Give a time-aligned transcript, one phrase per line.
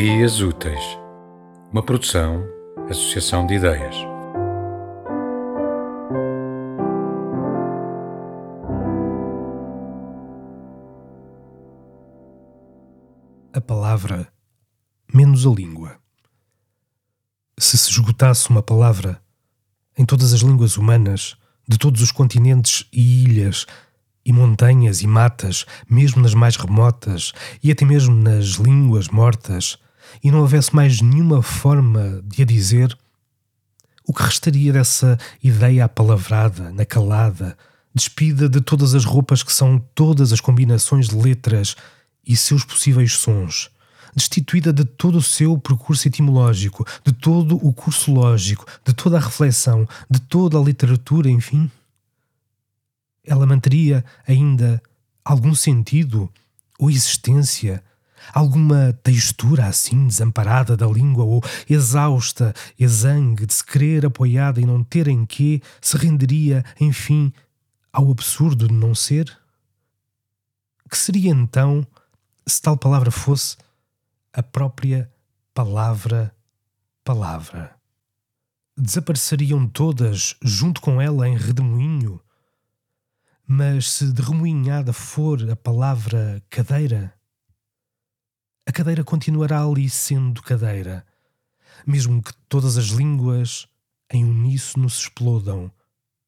[0.00, 0.82] Ideias Úteis,
[1.70, 2.42] uma produção,
[2.88, 3.94] associação de ideias.
[13.52, 14.32] A palavra
[15.12, 15.98] menos a língua.
[17.58, 19.20] Se se esgotasse uma palavra
[19.98, 21.36] em todas as línguas humanas,
[21.68, 23.66] de todos os continentes e ilhas,
[24.24, 29.78] e montanhas e matas, mesmo nas mais remotas, e até mesmo nas línguas mortas,
[30.22, 32.96] e não houvesse mais nenhuma forma de a dizer,
[34.06, 37.56] o que restaria dessa ideia apalavrada, na calada,
[37.94, 41.76] despida de todas as roupas que são todas as combinações de letras
[42.26, 43.70] e seus possíveis sons,
[44.14, 49.20] destituída de todo o seu percurso etimológico, de todo o curso lógico, de toda a
[49.20, 51.70] reflexão, de toda a literatura, enfim?
[53.24, 54.82] ela manteria ainda
[55.24, 56.30] algum sentido
[56.78, 57.82] ou existência,
[58.32, 64.82] alguma textura assim desamparada da língua ou exausta, exangue de se querer apoiada e não
[64.82, 67.32] ter em que se renderia, enfim,
[67.92, 69.38] ao absurdo de não ser?
[70.88, 71.86] Que seria então
[72.46, 73.56] se tal palavra fosse
[74.32, 75.10] a própria
[75.54, 76.34] palavra
[77.04, 77.76] palavra?
[78.76, 82.20] Desapareceriam todas junto com ela em redemoinho?
[83.46, 87.12] Mas se de remoinhada for a palavra cadeira,
[88.70, 91.04] a cadeira continuará ali sendo cadeira,
[91.84, 93.66] mesmo que todas as línguas
[94.08, 95.72] em uníssono se explodam.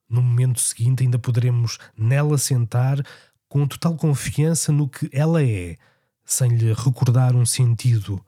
[0.08, 3.00] No momento seguinte, ainda poderemos nela sentar
[3.48, 5.78] com total confiança no que ela é,
[6.24, 8.20] sem lhe recordar um sentido,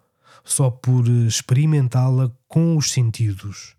[0.45, 3.75] só por experimentá-la com os sentidos.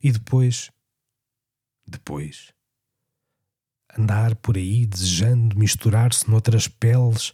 [0.00, 0.70] E depois.
[1.84, 2.54] Depois
[3.98, 7.32] andar por aí desejando misturar-se noutras peles,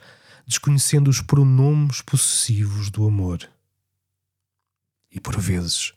[0.49, 3.39] desconhecendo os pronomes possessivos do amor.
[5.11, 5.93] E por vezes,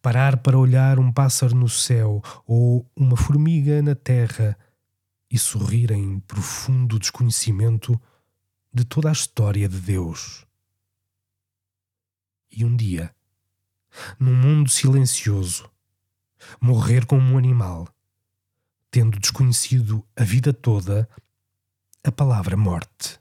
[0.00, 4.56] parar para olhar um pássaro no céu ou uma formiga na terra
[5.28, 8.00] e sorrir em profundo desconhecimento
[8.72, 10.46] de toda a história de Deus.
[12.52, 13.12] E um dia,
[14.20, 15.68] num mundo silencioso,
[16.60, 17.88] morrer como um animal
[18.88, 21.08] tendo desconhecido a vida toda
[22.04, 23.18] a palavra morte.